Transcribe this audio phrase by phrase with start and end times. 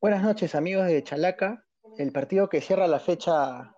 [0.00, 1.64] Buenas noches, amigos de Chalaca.
[1.98, 3.74] El partido que cierra la fecha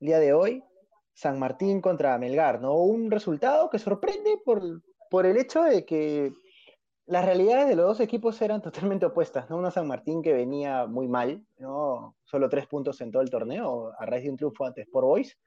[0.00, 0.64] el día de hoy,
[1.12, 2.74] San Martín contra Melgar, ¿no?
[2.74, 4.62] Un resultado que sorprende por,
[5.10, 6.32] por el hecho de que
[7.06, 9.56] las realidades de los dos equipos eran totalmente opuestas, ¿no?
[9.56, 12.16] Una San Martín que venía muy mal, ¿no?
[12.24, 15.38] Solo tres puntos en todo el torneo, a raíz de un triunfo ante Sport Boys,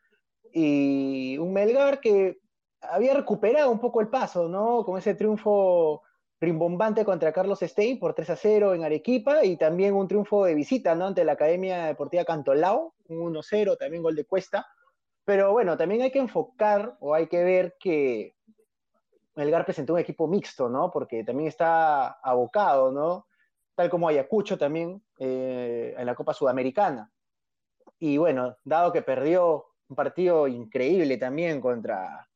[0.54, 2.39] y un Melgar que
[2.82, 4.84] había recuperado un poco el paso, ¿no?
[4.84, 6.04] Con ese triunfo
[6.42, 10.55] rimbombante contra Carlos Stein por 3 a 0 en Arequipa y también un triunfo de
[10.55, 11.05] visita, ¿no?
[11.05, 14.67] Ante la Academia Deportiva Cantolao, un 1 0, también gol de Cuesta.
[15.23, 18.36] Pero bueno, también hay que enfocar o hay que ver que
[19.36, 20.90] Melgar presentó un equipo mixto, ¿no?
[20.90, 23.28] Porque también está abocado, ¿no?
[23.76, 27.12] Tal como Ayacucho también eh, en la Copa Sudamericana.
[28.00, 32.28] Y bueno, dado que perdió un partido increíble también contra,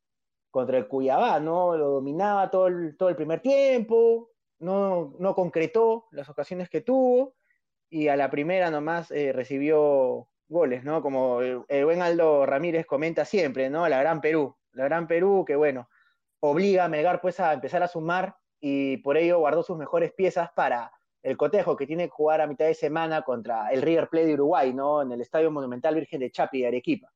[0.56, 1.76] contra el Cuyabá, ¿no?
[1.76, 7.34] Lo dominaba todo el, todo el primer tiempo, no, no concretó las ocasiones que tuvo
[7.90, 11.02] y a la primera nomás eh, recibió goles, ¿no?
[11.02, 13.86] Como el, el, buen Aldo Ramírez comenta siempre, ¿no?
[13.86, 15.90] La Gran Perú, la Gran Perú que bueno,
[16.40, 20.48] obliga a Melgar pues a empezar a sumar y por ello guardó sus mejores piezas
[20.56, 20.90] para
[21.22, 24.34] el cotejo que tiene que jugar a mitad de semana contra el River Plate de
[24.34, 25.02] Uruguay, ¿no?
[25.02, 27.12] En el Estadio Monumental Virgen de Chapi de Arequipa.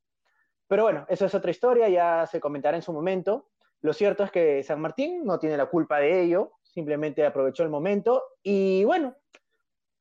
[0.70, 3.48] Pero bueno, eso es otra historia, ya se comentará en su momento.
[3.80, 7.70] Lo cierto es que San Martín no tiene la culpa de ello, simplemente aprovechó el
[7.70, 8.22] momento.
[8.44, 9.16] Y bueno,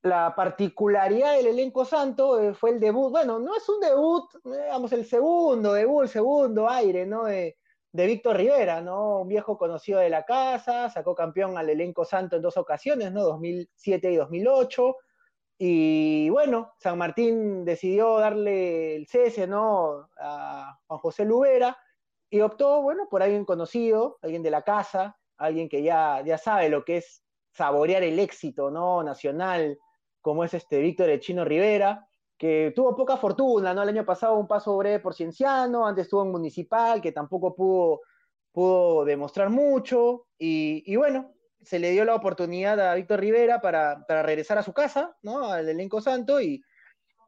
[0.03, 3.09] la particularidad del elenco santo eh, fue el debut.
[3.09, 7.23] Bueno, no es un debut, digamos, el segundo debut, el segundo aire, ¿no?
[7.23, 7.57] De,
[7.91, 9.21] de Víctor Rivera, ¿no?
[9.21, 13.23] Un viejo conocido de la casa, sacó campeón al elenco santo en dos ocasiones, ¿no?
[13.23, 14.95] 2007 y 2008
[15.61, 20.09] y bueno, San Martín decidió darle el cese, ¿no?
[20.17, 21.77] A Juan José Lubera
[22.29, 26.69] y optó, bueno, por alguien conocido, alguien de la casa, alguien que ya, ya sabe
[26.69, 29.03] lo que es saborear el éxito, ¿no?
[29.03, 29.77] Nacional,
[30.21, 32.07] como es este Víctor El Chino Rivera,
[32.37, 33.83] que tuvo poca fortuna, ¿no?
[33.83, 37.99] El año pasado un paso breve por Cienciano, antes estuvo en Municipal, que tampoco pudo,
[38.53, 44.05] pudo demostrar mucho, y, y bueno, se le dio la oportunidad a Víctor Rivera para,
[44.07, 45.51] para regresar a su casa, ¿no?
[45.51, 46.61] Al elenco santo y,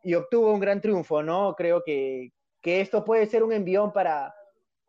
[0.03, 1.55] y, obtuvo un gran triunfo, ¿no?
[1.55, 2.31] Creo que,
[2.61, 4.33] que esto puede ser un envión para,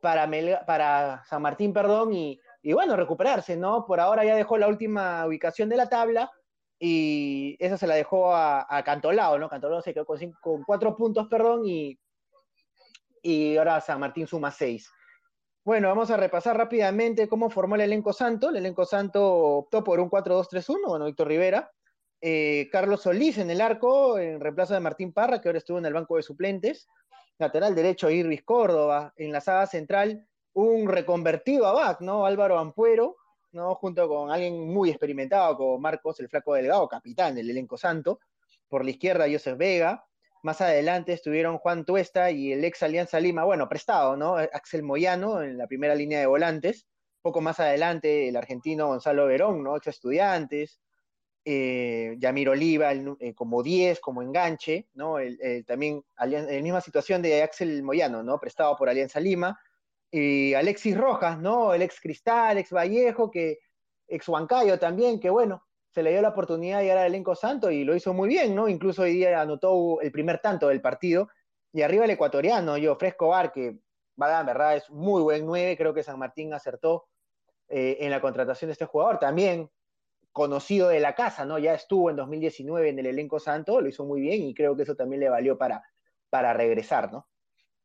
[0.00, 3.84] para, San Martín, perdón, y, y, bueno, recuperarse, ¿no?
[3.86, 6.30] Por ahora ya dejó la última ubicación de la tabla
[6.78, 9.48] y eso se la dejó a, a Cantolao, ¿no?
[9.48, 11.98] Cantolao se quedó con, cinco, con cuatro puntos, perdón, y,
[13.22, 14.90] y ahora San Martín suma seis.
[15.64, 18.48] Bueno, vamos a repasar rápidamente cómo formó el elenco santo.
[18.48, 19.24] El elenco santo
[19.58, 21.70] optó por un 4-2-3-1, bueno, Víctor Rivera.
[22.20, 25.86] Eh, Carlos Solís en el arco, en reemplazo de Martín Parra, que ahora estuvo en
[25.86, 26.88] el banco de suplentes.
[27.38, 29.12] Lateral derecho, Irvis Córdoba.
[29.16, 32.26] En la saga central, un reconvertido a ¿no?
[32.26, 33.18] Álvaro Ampuero,
[33.52, 33.76] ¿no?
[33.76, 38.18] Junto con alguien muy experimentado, como Marcos, el Flaco Delgado, capitán del elenco santo.
[38.68, 40.04] Por la izquierda, Joseph Vega.
[40.42, 44.36] Más adelante estuvieron Juan Tuesta y el ex Alianza Lima, bueno, prestado, ¿no?
[44.36, 46.88] Axel Moyano en la primera línea de volantes.
[47.22, 49.76] Poco más adelante el argentino Gonzalo Verón, ¿no?
[49.76, 50.80] Ex estudiantes.
[51.44, 55.20] Eh, Yamir Oliva eh, como 10, como enganche, ¿no?
[55.20, 58.40] El, también en la misma situación de Axel Moyano, ¿no?
[58.40, 59.56] Prestado por Alianza Lima.
[60.10, 61.72] Y Alexis Rojas, ¿no?
[61.72, 63.60] El ex Cristal, ex Vallejo, que
[64.08, 67.70] ex Huancayo también, que bueno, se le dio la oportunidad de llegar al elenco santo
[67.70, 68.68] y lo hizo muy bien, ¿no?
[68.68, 71.28] Incluso hoy día anotó el primer tanto del partido.
[71.72, 75.92] Y arriba el ecuatoriano, yo, Fresco Bar, que en verdad es muy buen 9, creo
[75.92, 77.06] que San Martín acertó
[77.68, 79.18] eh, en la contratación de este jugador.
[79.18, 79.70] También
[80.32, 81.58] conocido de la casa, ¿no?
[81.58, 84.84] Ya estuvo en 2019 en el elenco santo, lo hizo muy bien y creo que
[84.84, 85.82] eso también le valió para,
[86.30, 87.28] para regresar, ¿no?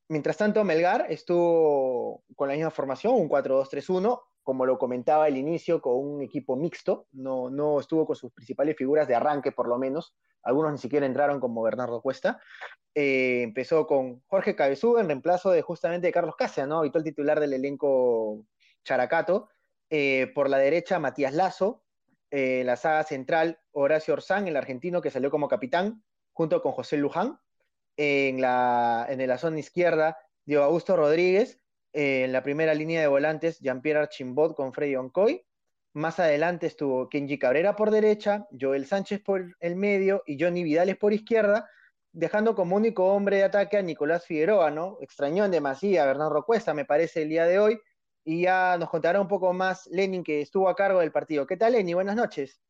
[0.10, 5.82] Mientras tanto, Melgar estuvo con la misma formación, un 4-2-3-1, como lo comentaba al inicio,
[5.82, 9.78] con un equipo mixto, no, no estuvo con sus principales figuras de arranque, por lo
[9.78, 12.40] menos, algunos ni siquiera entraron como Bernardo Cuesta.
[12.96, 16.80] Eh, empezó con Jorge Cabezú en reemplazo de justamente de Carlos Casia, ¿no?
[16.80, 18.46] Habitual titular del elenco
[18.86, 19.50] Characato.
[19.90, 21.84] Eh, por la derecha, Matías Lazo.
[22.32, 26.96] Eh, la saga central, Horacio Orzán, el argentino que salió como capitán, junto con José
[26.96, 27.38] Luján.
[27.98, 31.60] en, la, en la zona izquierda, Diego Augusto Rodríguez
[31.98, 35.44] eh, en la primera línea de volantes, Jean-Pierre Archimbot con Freddy Oncoy.
[35.94, 40.96] Más adelante estuvo Kenji Cabrera por derecha, Joel Sánchez por el medio y Johnny Vidales
[40.96, 41.68] por izquierda,
[42.12, 45.00] dejando como único hombre de ataque a Nicolás Figueroa, ¿no?
[45.02, 47.80] Extrañó en demasía a Bernardo Cuesta, me parece, el día de hoy.
[48.24, 51.48] Y ya nos contará un poco más Lenin, que estuvo a cargo del partido.
[51.48, 51.96] ¿Qué tal, Lenin?
[51.96, 52.62] Buenas noches.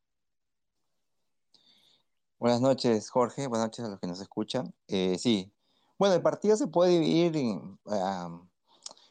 [2.39, 3.47] Buenas noches, Jorge.
[3.47, 4.73] Buenas noches a los que nos escuchan.
[4.87, 5.51] Eh, sí.
[5.99, 7.77] Bueno, el partido se puede dividir en.
[7.83, 8.47] Um,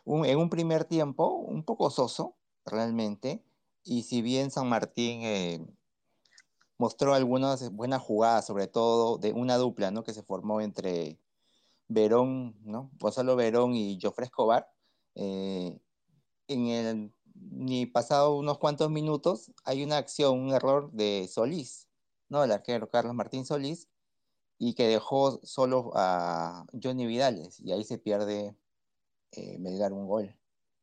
[0.06, 3.44] en un primer tiempo un poco soso, realmente,
[3.84, 5.66] y si bien San Martín eh,
[6.78, 10.04] mostró algunas buenas jugadas, sobre todo de una dupla, ¿no?
[10.04, 11.20] Que se formó entre
[11.88, 12.90] Verón, ¿no?
[12.98, 14.68] Gonzalo Verón y Jofre Escobar.
[15.14, 15.78] Eh,
[16.48, 21.88] en el ni pasado unos cuantos minutos hay una acción, un error de Solís,
[22.28, 22.44] ¿no?
[22.44, 23.88] El arquero Carlos Martín Solís,
[24.58, 28.56] y que dejó solo a Johnny Vidales, y ahí se pierde
[29.32, 30.36] eh, Melgar un gol.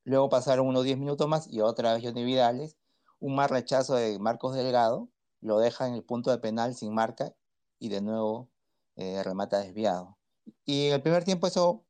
[0.04, 2.78] Luego pasaron unos 10 minutos más y otra vez Johnny Vidales,
[3.20, 5.10] un mal rechazo de Marcos Delgado,
[5.42, 7.34] lo deja en el punto de penal sin marca
[7.80, 8.50] y de nuevo
[8.96, 10.18] eh, remata desviado.
[10.66, 11.86] Y en el primer tiempo eso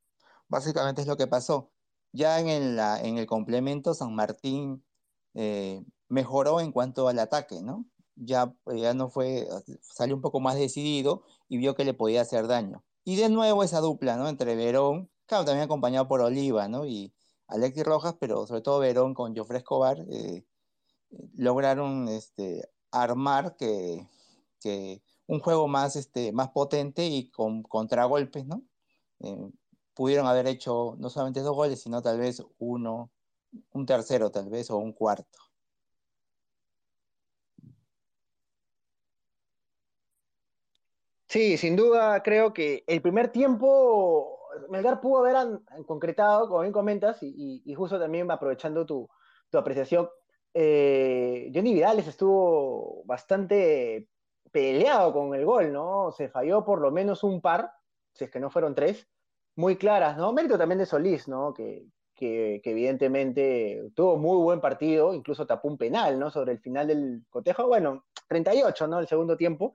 [0.48, 1.72] básicamente es lo que pasó.
[2.12, 4.86] Ya en, la, en el complemento, San Martín
[5.34, 7.86] eh, mejoró en cuanto al ataque, ¿no?
[8.16, 9.48] Ya, ya no fue,
[9.82, 12.84] salió un poco más decidido y vio que le podía hacer daño.
[13.04, 14.30] Y de nuevo esa dupla, ¿no?
[14.30, 16.86] Entre Verón, claro, también acompañado por Oliva, ¿no?
[16.86, 17.14] Y
[17.48, 20.46] Alexis Rojas, pero sobre todo Verón con Jofre Escobar, eh,
[21.36, 24.08] lograron este, armar que,
[24.60, 28.64] que, un juego más, este, más potente y con contragolpes, ¿no?
[29.22, 29.52] Eh,
[29.94, 33.12] pudieron haber hecho no solamente dos goles, sino tal vez uno,
[33.72, 35.40] un tercero tal vez, o un cuarto.
[41.28, 44.40] Sí, sin duda creo que el primer tiempo
[44.70, 49.10] Melgar pudo haber concretado, como bien comentas, y, justo también aprovechando tu,
[49.50, 50.10] tu apreciación,
[50.54, 54.08] eh, Johnny Vidales estuvo bastante
[54.52, 56.12] peleado con el gol, ¿no?
[56.12, 57.72] Se falló por lo menos un par,
[58.14, 59.08] si es que no fueron tres,
[59.56, 60.32] muy claras, ¿no?
[60.32, 61.54] Mérito también de Solís, ¿no?
[61.54, 66.30] Que, que, evidentemente tuvo muy buen partido, incluso tapó un penal, ¿no?
[66.30, 69.00] Sobre el final del cotejo, bueno, 38, ¿no?
[69.00, 69.74] El segundo tiempo.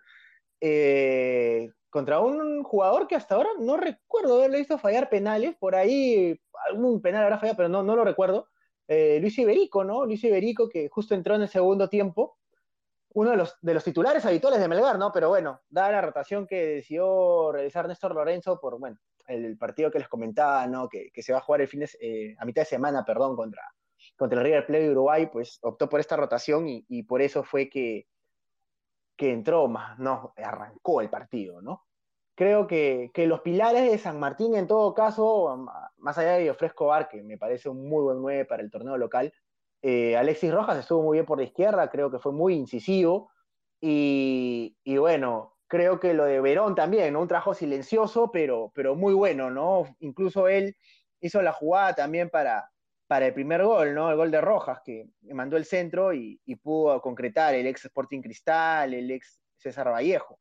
[0.60, 1.68] Eh,
[1.98, 6.40] contra un jugador que hasta ahora no recuerdo haberle visto fallar penales, por ahí
[6.70, 8.46] algún penal habrá fallado, pero no, no lo recuerdo.
[8.86, 10.06] Eh, Luis Iberico, ¿no?
[10.06, 12.38] Luis Iberico que justo entró en el segundo tiempo,
[13.14, 15.10] uno de los, de los titulares habituales de Melgar, ¿no?
[15.10, 19.98] Pero bueno, da la rotación que decidió realizar Néstor Lorenzo por, bueno, el, partido que
[19.98, 20.88] les comentaba, ¿no?
[20.88, 23.34] Que, que, se va a jugar el fin de, eh, a mitad de semana, perdón,
[23.34, 23.62] contra,
[24.16, 27.42] contra el River Plate de Uruguay, pues optó por esta rotación y, y por eso
[27.42, 28.06] fue que,
[29.16, 31.88] que entró más, no, arrancó el partido, ¿no?
[32.38, 36.87] Creo que, que, los pilares de San Martín, en todo caso, más allá de Ofresco
[36.87, 39.32] Bar, que me parece un muy buen 9 para el torneo local,
[39.82, 43.32] eh, Alexis Rojas estuvo muy bien por la izquierda, creo que fue muy incisivo.
[43.81, 47.23] Y, y, bueno, creo que lo de Verón también, ¿no?
[47.23, 49.96] Un trabajo silencioso, pero, pero muy bueno, ¿no?
[49.99, 50.76] Incluso él
[51.20, 52.70] hizo la jugada también para,
[53.08, 54.12] para el primer gol, ¿no?
[54.12, 58.23] El gol de Rojas, que mandó el centro y, y pudo concretar el ex Sporting
[58.23, 60.38] Cristal, el ex César Vallejo.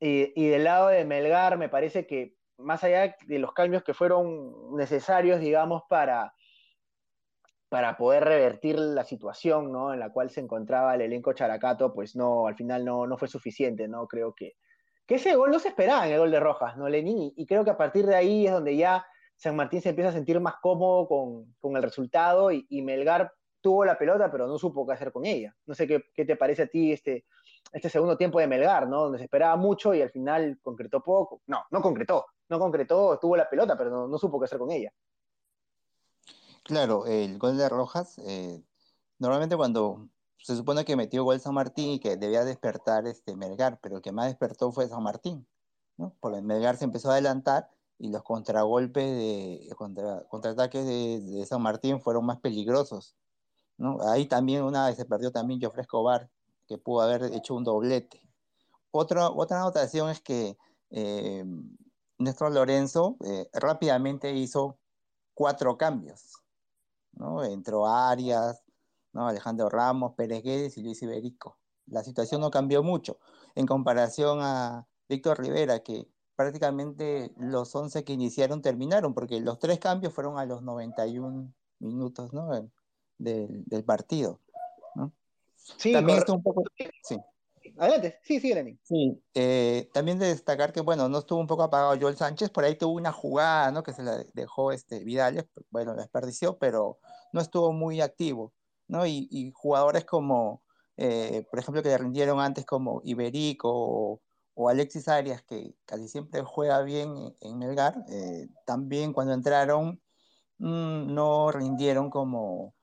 [0.00, 3.94] Y, y, del lado de Melgar, me parece que más allá de los cambios que
[3.94, 6.34] fueron necesarios, digamos, para,
[7.68, 9.92] para poder revertir la situación ¿no?
[9.92, 13.28] en la cual se encontraba el elenco Characato, pues no, al final no, no fue
[13.28, 14.06] suficiente, ¿no?
[14.06, 14.56] Creo que,
[15.06, 17.32] que ese gol no se esperaba en el gol de Rojas, ¿no, Lenín?
[17.36, 19.06] Y, creo que a partir de ahí es donde ya
[19.36, 23.84] San Martín se empieza a sentir más cómodo con, con el resultado y, Melgar tuvo
[23.84, 25.54] la pelota, pero no supo qué hacer con ella.
[25.66, 27.26] No sé qué, qué, te parece a ti este,
[27.72, 29.02] este segundo tiempo de Melgar, ¿no?
[29.04, 31.42] Donde se esperaba mucho y al final concretó poco.
[31.46, 34.70] No, no concretó, no concretó, tuvo la pelota, pero no, no supo qué hacer con
[34.70, 34.92] ella.
[36.68, 38.62] Claro, el gol de Rojas, eh,
[39.18, 43.78] normalmente cuando se supone que metió gol San Martín y que debía despertar este Melgar,
[43.80, 45.46] pero el que más despertó fue San Martín,
[45.96, 46.14] ¿no?
[46.20, 51.62] Porque Melgar se empezó a adelantar y los contragolpes de contra, contraataques de, de, San
[51.62, 53.16] Martín fueron más peligrosos,
[53.76, 53.98] ¿no?
[54.02, 56.30] Ahí también una vez se perdió también Jofre Escobar,
[56.68, 58.22] que pudo haber hecho un doblete.
[58.90, 60.56] Otra, otra anotación es que
[60.90, 61.44] eh,
[62.18, 64.78] Néstor Lorenzo eh, rápidamente hizo
[65.34, 66.42] cuatro cambios,
[67.12, 67.42] ¿no?
[67.42, 68.62] Entró Arias,
[69.12, 69.28] ¿no?
[69.28, 71.58] Alejandro Ramos, Pérez Guedes y Luis Iberico.
[71.86, 73.18] La situación no cambió mucho
[73.54, 79.78] en comparación a Víctor Rivera, que prácticamente los 11 que iniciaron terminaron, porque los tres
[79.78, 82.50] cambios fueron a los 91 minutos ¿no?
[83.18, 84.40] del, del partido.
[84.94, 85.12] ¿no?
[85.76, 86.64] Sí, también está un poco...
[87.02, 87.18] Sí.
[87.76, 88.78] Adelante, sí, sí, Lenin.
[88.82, 92.64] Sí, eh, también de destacar que, bueno, no estuvo un poco apagado Joel Sánchez, por
[92.64, 93.82] ahí tuvo una jugada, ¿no?
[93.82, 96.98] Que se la dejó este Vidales, bueno, la desperdició, pero
[97.32, 98.52] no estuvo muy activo,
[98.88, 99.06] ¿no?
[99.06, 100.62] Y, y jugadores como,
[100.96, 104.20] eh, por ejemplo, que le rindieron antes como Iberico o,
[104.54, 110.00] o, Alexis Arias, que casi siempre juega bien en, en Melgar, eh, también cuando entraron
[110.58, 112.74] mmm, no rindieron como,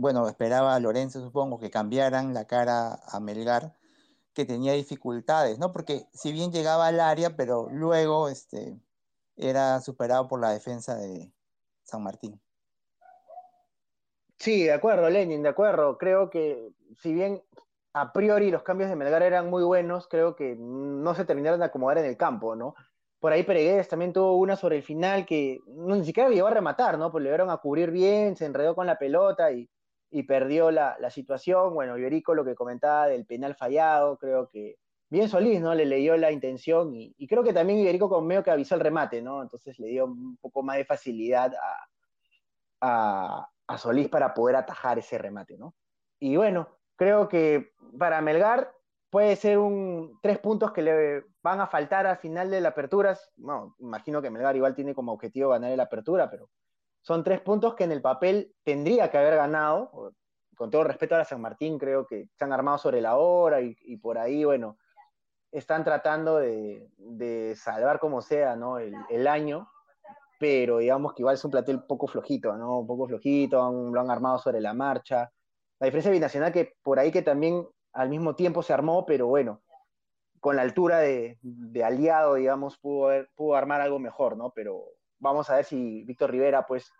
[0.00, 3.74] bueno, esperaba Lorenzo, supongo, que cambiaran la cara a Melgar,
[4.32, 5.72] que tenía dificultades, ¿no?
[5.72, 8.80] Porque si bien llegaba al área, pero luego este,
[9.36, 11.30] era superado por la defensa de
[11.82, 12.40] San Martín.
[14.38, 15.98] Sí, de acuerdo, Lenin, de acuerdo.
[15.98, 17.42] Creo que si bien
[17.92, 21.66] a priori los cambios de Melgar eran muy buenos, creo que no se terminaron de
[21.66, 22.74] acomodar en el campo, ¿no?
[23.18, 26.54] Por ahí Peregués también tuvo una sobre el final que no, ni siquiera llegó a
[26.54, 27.12] rematar, ¿no?
[27.12, 29.68] Pues le dieron a cubrir bien, se enredó con la pelota y,
[30.10, 31.74] y perdió la, la, situación.
[31.74, 34.78] Bueno, Iberico lo que comentaba del penal fallado, creo que
[35.10, 35.74] bien Solís, ¿no?
[35.74, 39.20] Le leyó la intención y, creo que también Iberico con medio que avisó el remate,
[39.20, 39.42] ¿no?
[39.42, 41.88] Entonces le dio un poco más de facilidad a,
[42.80, 45.74] a, a Solís para poder atajar ese remate, ¿no?
[46.20, 48.72] Y bueno, creo que para Melgar
[49.10, 53.18] puede ser un tres puntos que le van a faltar al final de la apertura.
[53.36, 56.50] No, imagino que Melgar igual tiene como objetivo ganar la apertura, pero
[57.02, 60.14] son tres puntos que en el papel tendría que haber ganado.
[60.56, 63.62] Con todo respeto a la San Martín, creo que se han armado sobre la hora
[63.62, 64.76] y, por ahí, bueno,
[65.50, 68.78] están tratando de, de salvar como sea ¿no?
[68.78, 69.70] el, el, año,
[70.38, 72.80] pero digamos que igual es un platel poco flojito, ¿no?
[72.80, 75.32] Un poco flojito, lo han armado sobre la marcha.
[75.78, 79.62] La diferencia binacional que por ahí que también al mismo tiempo se armó, pero bueno,
[80.40, 84.50] con la altura de, de aliado, digamos, pudo, pudo armar algo mejor, ¿no?
[84.50, 84.84] Pero
[85.20, 86.92] vamos a ver si Víctor Rivera, pues,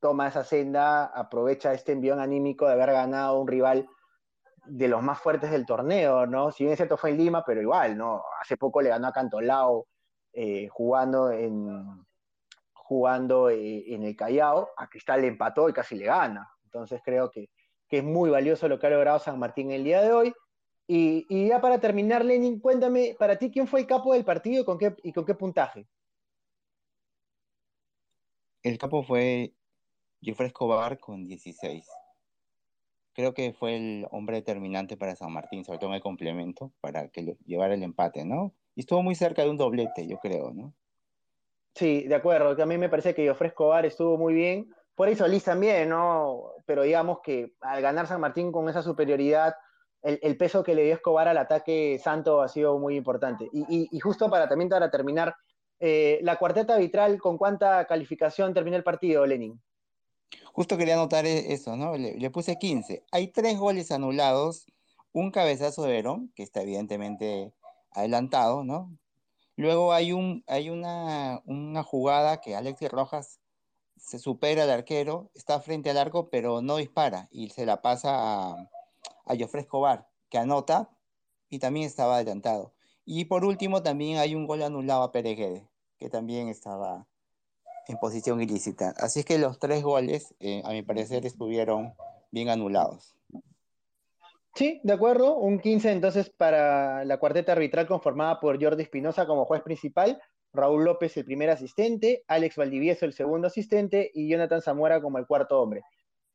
[0.00, 3.88] toma esa senda, aprovecha este envión anímico de haber ganado un rival
[4.66, 6.50] de los más fuertes del torneo, ¿no?
[6.50, 8.22] Si bien es cierto fue en Lima, pero igual, ¿no?
[8.40, 9.86] Hace poco le ganó a Cantolao
[10.32, 12.04] eh, jugando en
[12.72, 16.50] jugando eh, en el Callao, a Cristal le empató y casi le gana.
[16.64, 17.48] Entonces creo que,
[17.88, 20.34] que es muy valioso lo que ha logrado San Martín el día de hoy.
[20.86, 24.60] Y, y, ya para terminar, Lenin, cuéntame, para ti, ¿quién fue el capo del partido
[24.60, 25.88] y con qué, y con qué puntaje?
[28.64, 29.52] El capo fue
[30.22, 31.86] Jeffrey Escobar con 16.
[33.12, 37.08] Creo que fue el hombre determinante para San Martín, sobre todo en el complemento, para
[37.08, 38.54] que llevara el empate, ¿no?
[38.74, 40.72] Y estuvo muy cerca de un doblete, yo creo, ¿no?
[41.74, 45.14] Sí, de acuerdo, a mí me parece que Jofre Escobar estuvo muy bien, por ahí
[45.14, 46.52] Solís también, ¿no?
[46.64, 49.54] Pero digamos que al ganar San Martín con esa superioridad,
[50.00, 53.46] el, peso que le dio Escobar al ataque santo ha sido muy importante.
[53.52, 55.34] Y, y, y justo para también para terminar,
[55.86, 59.60] eh, la cuarteta arbitral, ¿con cuánta calificación terminó el partido, Lenin?
[60.54, 61.94] Justo quería anotar eso, ¿no?
[61.98, 63.04] Le, puse 15.
[63.12, 64.64] Hay tres goles anulados,
[65.12, 67.52] un cabezazo de Verón, que está evidentemente
[67.90, 68.96] adelantado, ¿no?
[69.56, 73.40] Luego hay, un, hay una, una jugada que Alexis Rojas
[73.98, 78.14] se supera al arquero, está frente al arco, pero no dispara y se la pasa
[78.14, 78.70] a,
[79.26, 80.88] a Escobar, que anota
[81.50, 82.72] y también estaba adelantado.
[83.04, 85.68] Y por último también hay un gol anulado a Pereguede,
[86.04, 87.06] que también estaba
[87.88, 88.92] en posición ilícita.
[88.98, 91.94] Así es que los tres goles, eh, a mi parecer, estuvieron
[92.30, 93.16] bien anulados.
[94.54, 95.36] Sí, de acuerdo.
[95.36, 100.20] Un 15 entonces para la cuarteta arbitral conformada por Jordi Espinosa como juez principal,
[100.52, 105.26] Raúl López el primer asistente, Alex Valdivieso el segundo asistente y Jonathan Zamora como el
[105.26, 105.84] cuarto hombre.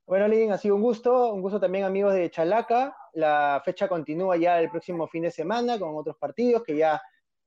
[0.08, 2.98] Bueno, Lin, ha sido un gusto, un gusto también amigos de Chalaca.
[3.14, 7.00] La fecha continúa ya el próximo fin de semana con otros partidos que ya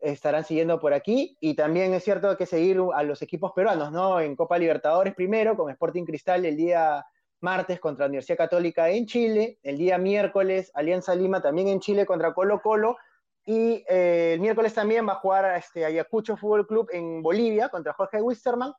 [0.02, 1.36] estarán siguiendo por aquí.
[1.40, 4.20] Y también es cierto que seguir a los equipos peruanos, ¿no?
[4.20, 7.04] En Copa Libertadores primero, con Sporting Cristal el día
[7.40, 12.32] martes contra Universidad Católica en Chile, el día miércoles Alianza Lima también en Chile contra
[12.32, 12.96] Colo Colo,
[13.44, 17.92] y eh, el miércoles también va a jugar este, Ayacucho Fútbol Club en Bolivia contra
[17.92, 18.72] Jorge Wisterman,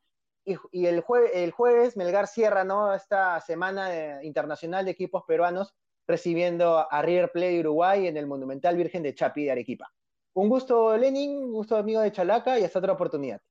[0.45, 2.93] y, el, jue el, jueves Melgar cierra ¿no?
[2.93, 5.73] esta semana de, internacional de equipos peruanos
[6.05, 9.89] recibiendo a River Plate de Uruguay en el Monumental Virgen de Chapi de Arequipa.
[10.35, 13.41] Un gusto, Lenin, un gusto amigo de Chalaca y hasta otra oportunidad.